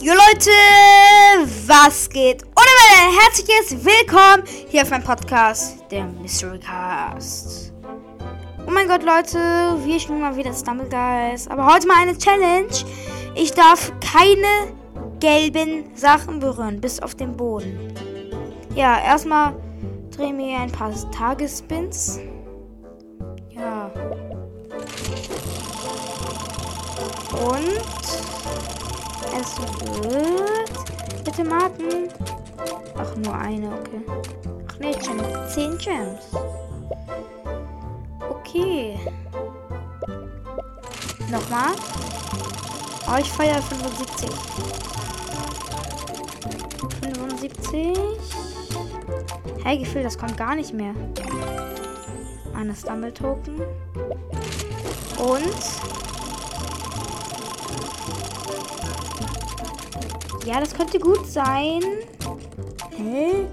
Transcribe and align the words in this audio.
Jo 0.00 0.12
Leute, 0.12 0.50
was 1.66 2.08
geht? 2.08 2.44
Und 2.44 2.64
ein 3.00 3.10
herzliches 3.18 3.84
Willkommen 3.84 4.44
hier 4.68 4.82
auf 4.82 4.90
meinem 4.90 5.02
Podcast, 5.02 5.78
der 5.90 6.04
Mystery 6.04 6.60
Cast. 6.60 7.72
Oh 8.64 8.70
mein 8.70 8.86
Gott, 8.86 9.02
Leute, 9.02 9.38
wir 9.84 9.98
spielen 9.98 10.20
mal 10.20 10.36
wieder 10.36 10.54
Stumble 10.54 10.88
Guys. 10.88 11.48
Aber 11.48 11.66
heute 11.66 11.88
mal 11.88 11.96
eine 11.96 12.16
Challenge. 12.16 12.68
Ich 13.34 13.50
darf 13.50 13.92
keine 14.00 14.72
gelben 15.18 15.90
Sachen 15.96 16.38
berühren, 16.38 16.80
bis 16.80 17.00
auf 17.00 17.16
den 17.16 17.36
Boden. 17.36 17.92
Ja, 18.76 19.00
erstmal 19.00 19.56
drehen 20.16 20.38
wir 20.38 20.60
ein 20.60 20.70
paar 20.70 20.92
Tagesspins. 21.10 22.20
Ja. 23.50 23.90
Und 27.32 27.97
es 29.40 29.58
wird. 29.58 31.24
Bitte 31.24 31.44
Marken. 31.44 32.08
Ach, 32.96 33.16
nur 33.16 33.34
eine, 33.34 33.68
okay. 33.68 34.02
Ach 34.68 34.78
nee, 34.78 34.92
Gems. 34.92 35.54
Zehn 35.54 35.78
Gems. 35.78 36.30
Okay. 38.28 38.98
Nochmal. 41.30 41.74
Oh, 43.06 43.18
ich 43.20 43.30
feiere 43.30 43.62
75. 43.62 44.30
75. 47.00 47.98
Hey, 49.62 49.78
Gefühl, 49.78 50.02
das 50.02 50.18
kommt 50.18 50.36
gar 50.36 50.54
nicht 50.54 50.72
mehr. 50.72 50.94
Eine 52.54 52.74
Stumble 52.74 53.12
Token. 53.12 53.60
Und 55.18 55.97
Ja, 60.48 60.60
das 60.60 60.72
könnte 60.72 60.98
gut 60.98 61.26
sein. 61.26 61.82
Hä? 62.96 63.44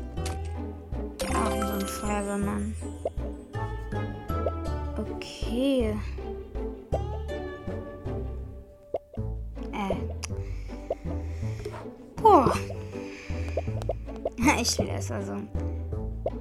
Auch 1.33 1.51
so 1.51 1.73
ein 1.73 1.81
Feuerwehrmann. 1.81 2.73
Okay. 4.97 5.93
Äh. 9.73 9.95
Boah. 12.21 12.53
ich 14.61 14.79
will 14.79 14.87
erst 14.87 15.11
also 15.11 15.33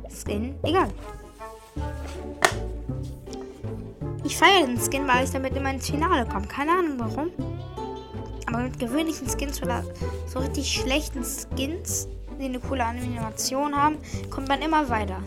Skin. 0.08 0.54
Egal. 0.62 0.88
Ich 4.22 4.36
feiere 4.36 4.66
den 4.68 4.78
Skin, 4.78 5.08
weil 5.08 5.24
ich 5.24 5.32
damit 5.32 5.56
immer 5.56 5.72
ins 5.72 5.90
Finale 5.90 6.24
komme. 6.24 6.46
Keine 6.46 6.70
Ahnung 6.70 6.94
warum. 6.96 7.43
Aber 8.46 8.58
mit 8.58 8.78
gewöhnlichen 8.78 9.28
Skins 9.28 9.62
oder 9.62 9.82
so 10.26 10.38
richtig 10.38 10.70
schlechten 10.70 11.24
Skins, 11.24 12.08
die 12.38 12.44
eine 12.44 12.60
coole 12.60 12.84
Animation 12.84 13.74
haben, 13.74 13.96
kommt 14.30 14.48
man 14.48 14.60
immer 14.62 14.88
weiter. 14.88 15.18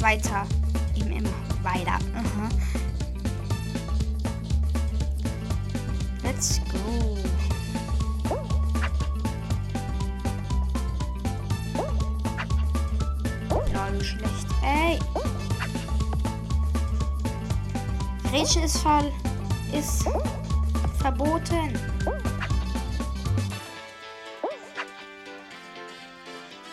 Weiter. 0.00 0.46
Eben 0.96 1.12
immer 1.12 1.30
weiter. 1.62 1.98
Uh 2.14 2.48
Let's 6.22 6.60
go. 6.70 7.18
Lol, 13.72 14.04
schlecht. 14.04 14.46
Ey. 14.64 14.98
Gretchen 18.30 18.62
ist 18.62 18.78
fall. 18.78 19.10
Ist 19.72 20.04
verboten. 21.00 21.78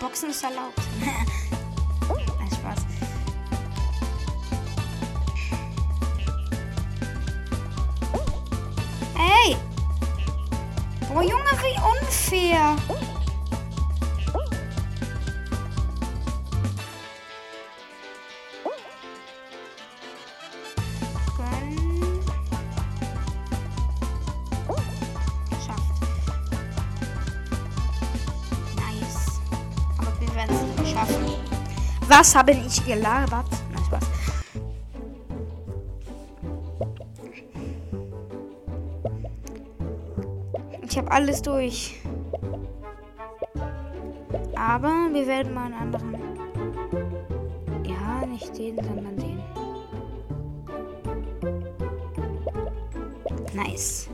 Boxen 0.10 0.32
ist 0.32 0.44
erlaubt. 0.44 0.82
Nein, 1.00 2.50
Spaß. 2.52 2.80
Ey! 9.16 9.56
Boah, 11.14 11.22
Junge, 11.22 11.44
wie 11.62 11.78
unfair! 11.78 12.76
Was 32.10 32.36
habe 32.36 32.54
ich 32.54 32.84
gelabert? 32.88 33.46
Nein, 33.72 33.84
Spaß. 33.86 34.04
Ich 40.82 40.98
habe 40.98 41.12
alles 41.12 41.40
durch. 41.44 42.02
Aber 44.56 45.08
wir 45.14 45.28
werden 45.28 45.54
mal 45.54 45.66
einen 45.66 45.76
anderen. 45.76 46.18
Ja, 47.86 48.26
nicht 48.26 48.58
den, 48.58 48.84
sondern 48.84 49.16
den. 49.16 49.44
Nice. 53.54 54.10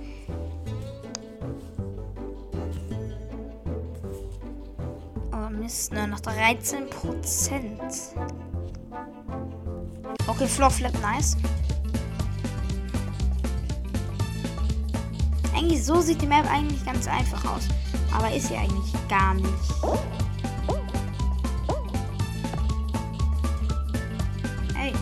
Mist, 5.65 5.93
nur 5.93 6.05
noch 6.05 6.19
13 6.19 6.87
Prozent. 6.91 7.81
Okay, 10.27 10.47
Floor 10.47 10.69
Flap, 10.69 10.93
nice. 11.01 11.35
Eigentlich 15.55 15.83
so 15.83 16.01
sieht 16.01 16.21
die 16.21 16.27
Map 16.27 16.45
eigentlich 16.51 16.85
ganz 16.85 17.07
einfach 17.07 17.43
aus. 17.45 17.63
Aber 18.15 18.31
ist 18.31 18.49
sie 18.49 18.55
eigentlich 18.55 18.93
gar 19.09 19.33
nicht. 19.33 19.49
Hey. 24.75 24.93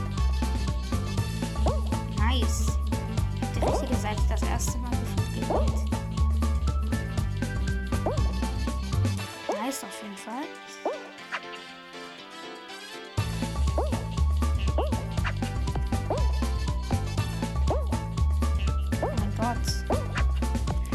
Nice. 2.18 2.68
Die 3.54 3.66
richtige 3.66 3.96
Seite 3.96 4.22
das 4.30 4.42
erste 4.44 4.78
Mal 4.78 4.92
gefühlt. 4.92 5.83
Nice 9.74 9.84
auf 9.86 10.04
jeden 10.04 10.18
Fall. 10.18 10.44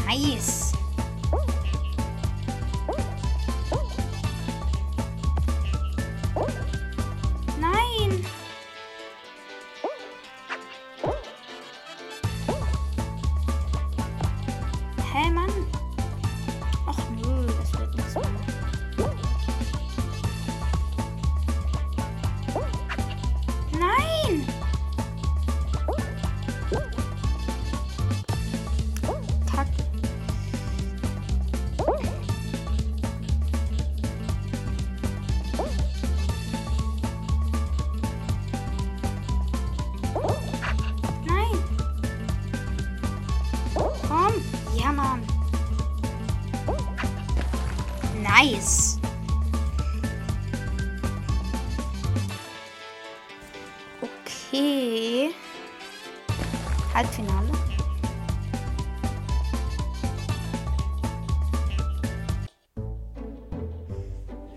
Nice. 0.07 0.71
Nein. 7.59 8.25
Hä, 15.11 15.31
Mann? 15.31 15.58
Okay. 54.51 55.29
Halbfinale. 56.95 57.51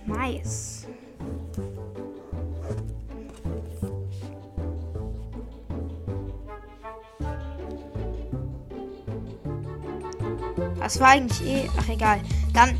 Nice. 0.06 0.86
Das 10.78 10.98
war 11.00 11.08
eigentlich 11.08 11.46
eh. 11.46 11.68
Ach, 11.78 11.88
egal. 11.90 12.22
Dann, 12.54 12.78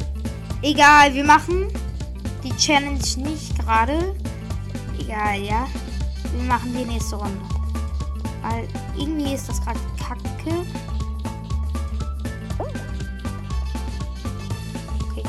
egal, 0.62 1.12
wir 1.12 1.25
machen 1.25 1.69
die 2.43 2.56
Challenge 2.56 2.99
nicht 3.19 3.58
gerade. 3.58 4.15
Egal, 4.99 5.43
ja. 5.43 5.67
Wir 6.32 6.43
machen 6.44 6.73
die 6.73 6.84
nächste 6.84 7.17
Runde. 7.17 7.40
Weil 8.43 8.69
irgendwie 8.96 9.34
ist 9.34 9.49
das 9.49 9.61
gerade 9.61 9.79
kacke. 9.99 10.67
Okay, 15.11 15.23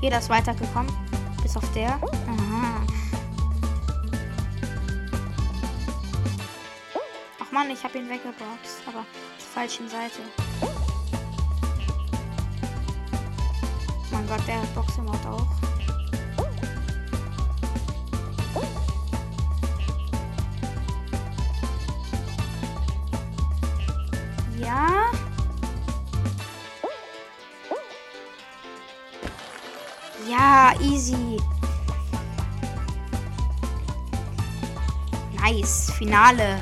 jeder 0.00 0.18
ist 0.18 0.28
weitergekommen. 0.28 0.92
Bis 1.42 1.56
auf 1.56 1.72
der. 1.72 1.94
Aha. 1.94 2.82
Ach 7.40 7.52
man, 7.52 7.70
ich 7.70 7.82
habe 7.82 7.98
ihn 7.98 8.08
weggeboxt. 8.08 8.82
Aber 8.86 9.04
zur 9.38 9.48
falschen 9.54 9.88
Seite. 9.88 10.20
mein 14.20 14.26
Gott, 14.26 14.46
der 14.46 14.60
hat 14.60 14.74
Boxemod 14.74 15.26
auch. 15.26 15.69
Finale. 36.00 36.58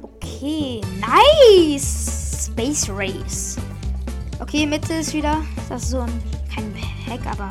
Okay, 0.00 0.80
nice. 1.00 2.46
Space 2.46 2.88
Race. 2.88 3.56
Okay, 4.38 4.64
Mitte 4.64 4.94
ist 4.94 5.12
wieder. 5.12 5.42
Das 5.68 5.82
ist 5.82 5.90
so 5.90 6.02
ein 6.02 6.22
kein 6.54 6.72
Hack, 7.04 7.26
aber 7.26 7.50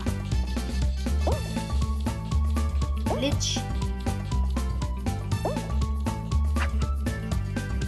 Glitch. 3.18 3.60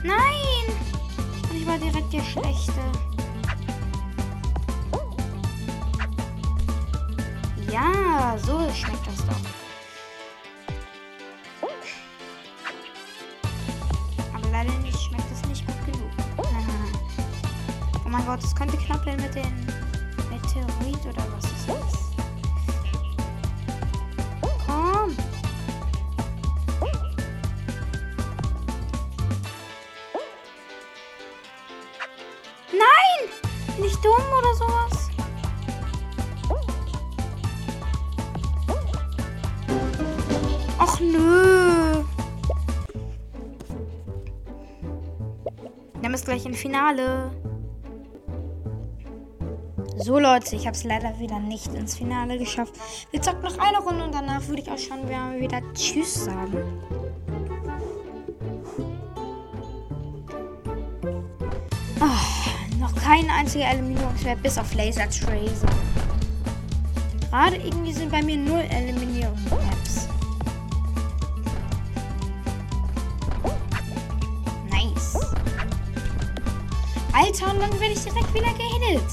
Nein! 0.04 0.76
Ich 1.56 1.66
war 1.66 1.78
direkt 1.78 2.12
der 2.12 2.22
Schlechte. 2.22 3.11
Ja, 7.72 8.38
so 8.46 8.70
schmeckt 8.74 9.08
das 9.08 9.26
doch. 9.26 9.36
Aber 14.34 14.50
leider 14.52 14.74
nicht, 14.80 15.00
schmeckt 15.00 15.32
das 15.32 15.42
nicht 15.48 15.66
gut 15.66 15.86
genug. 15.86 16.12
Oh 18.06 18.10
mein 18.10 18.26
Gott, 18.26 18.44
es 18.44 18.54
könnte 18.54 18.76
knapp 18.76 19.06
werden 19.06 19.22
mit 19.22 19.36
den 19.36 19.66
Meteorit 20.30 21.06
oder 21.06 21.26
was 21.34 21.51
Gleich 46.24 46.46
im 46.46 46.54
Finale. 46.54 47.32
So 49.98 50.20
Leute, 50.20 50.56
ich 50.56 50.66
habe 50.66 50.78
es 50.78 50.84
leider 50.84 51.20
wieder 51.20 51.40
nicht 51.40 51.74
ins 51.74 51.98
Finale 51.98 52.38
geschafft. 52.38 52.74
Wir 53.12 53.22
zocken 53.22 53.42
noch 53.44 53.58
eine 53.58 53.80
Runde 53.80 54.04
und 54.04 54.14
danach 54.14 54.48
würde 54.48 54.62
ich 54.62 54.72
auch 54.72 54.78
schon 54.78 55.10
wieder 55.10 55.62
Tschüss 55.74 56.26
sagen. 56.26 56.58
Oh, 62.00 62.80
noch 62.80 62.96
kein 62.96 63.30
einziger 63.30 63.66
Eliminierungswert 63.66 64.42
bis 64.42 64.58
auf 64.58 64.74
Laser 64.74 65.10
Tracer. 65.10 65.68
Gerade 67.30 67.58
irgendwie 67.58 67.94
sind 67.94 68.12
bei 68.12 68.22
mir 68.22 68.38
null 68.38 68.64
Eliminierungsmaps. 68.70 70.11
Alter, 77.14 77.52
und 77.52 77.60
dann 77.62 77.80
werde 77.80 77.94
ich 77.94 78.04
direkt 78.04 78.34
wieder 78.34 78.54
gehittet. 78.54 79.04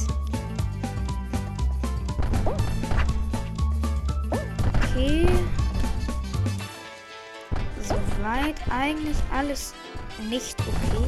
Okay. 4.83 5.27
Soweit 7.83 8.57
eigentlich 8.71 9.17
alles 9.33 9.75
nicht 10.29 10.57
okay. 10.61 11.05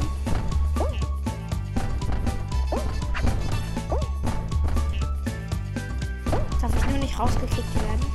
Darf 6.61 6.75
ich 6.75 6.85
nur 6.85 6.97
nicht 6.99 7.19
rausgekickt 7.19 7.75
werden? 7.75 8.05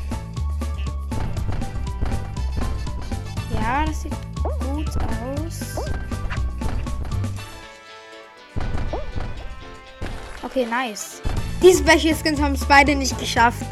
Ja, 3.55 3.85
das 3.85 4.03
sieht 4.03 4.13
gut 4.43 4.91
aus. 4.99 6.06
Okay, 10.57 10.65
nice. 10.71 11.21
Die 11.63 11.75
Special 11.75 12.15
Skins 12.15 12.41
haben 12.41 12.55
es 12.55 12.65
beide 12.65 12.95
nicht 12.95 13.19
geschafft. 13.19 13.63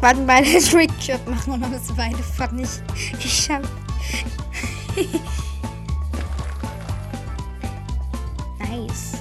Wollten 0.00 0.26
beide 0.26 0.58
Trickshot 0.58 1.28
machen 1.28 1.52
und 1.52 1.62
haben 1.62 1.74
es 1.74 1.92
beide 1.94 2.16
fast 2.16 2.54
nicht 2.54 2.82
geschafft. 3.22 3.68
nice. 8.58 9.18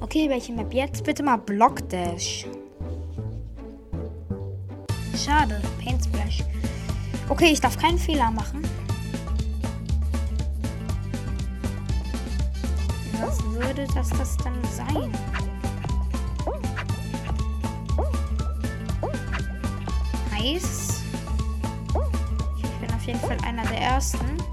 Okay, 0.00 0.28
welche 0.28 0.52
Map 0.52 0.74
jetzt? 0.74 1.04
Bitte 1.04 1.22
mal 1.22 1.36
Block 1.36 1.88
Dash. 1.90 2.44
Schade, 5.16 5.62
Paint 5.80 6.06
Splash. 6.06 6.42
Okay, 7.28 7.52
ich 7.52 7.60
darf 7.60 7.78
keinen 7.78 7.98
Fehler 7.98 8.32
machen. 8.32 8.64
Würde 13.44 13.86
das, 13.94 14.10
das 14.10 14.36
dann 14.38 14.54
sein? 14.64 15.12
Nice. 20.30 21.02
Ich 22.56 22.70
bin 22.80 22.94
auf 22.94 23.02
jeden 23.04 23.20
Fall 23.20 23.36
einer 23.44 23.64
der 23.64 23.80
ersten. 23.80 24.49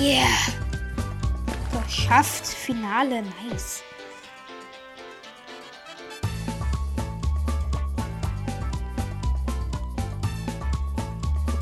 Yeah. 0.00 0.36
Geschafft. 1.86 2.46
Finale. 2.46 3.22
Nice. 3.22 3.82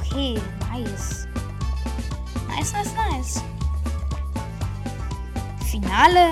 Okay, 0.01 0.39
nice. 0.71 1.27
Nice, 2.49 2.73
nice, 2.73 2.95
nice. 2.95 3.43
Finale. 5.71 6.31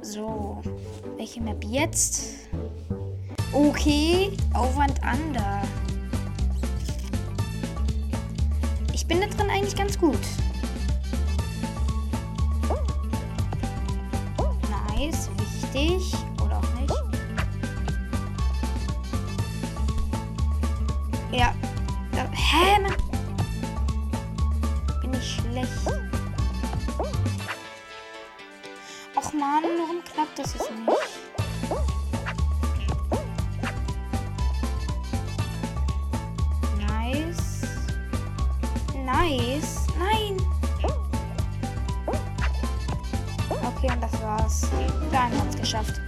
So, 0.00 0.62
welche 1.16 1.40
Map 1.42 1.62
jetzt? 1.64 2.48
Okay, 3.52 4.32
Over 4.54 4.82
and 4.82 5.00
Under. 5.02 5.77
Bin 9.08 9.20
da 9.22 9.26
drin 9.26 9.50
eigentlich 9.50 9.74
ganz 9.74 9.98
gut. 9.98 10.20
Nice, 14.96 15.30
wichtig. 15.38 16.12
Oder 16.44 16.58
auch 16.58 16.74
nicht. 16.80 16.94
Ja. 21.32 21.54
Da, 22.12 22.28
Hä? 22.32 22.80
Mann? 22.82 22.94
Bin 25.00 25.14
ich 25.14 25.36
schlecht? 25.36 25.86
Och 29.14 29.32
man, 29.32 29.62
warum 29.64 30.04
klappt 30.04 30.38
das 30.38 30.54
jetzt 30.54 30.70
nicht? 30.70 31.07
Nice. 39.28 39.86
Nein. 39.98 40.36
Okay, 43.50 43.90
und 43.92 44.02
das 44.02 44.22
war's. 44.22 44.62
Eine 45.12 45.38
hat's 45.38 45.56
geschafft. 45.56 46.00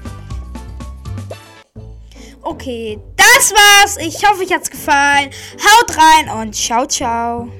Okay, 2.40 2.98
das 3.16 3.52
war's. 3.52 3.98
Ich 3.98 4.26
hoffe, 4.26 4.42
euch 4.42 4.52
hat's 4.52 4.70
gefallen. 4.70 5.30
Haut 5.58 5.96
rein 5.98 6.30
und 6.30 6.54
ciao, 6.54 6.86
ciao. 6.86 7.50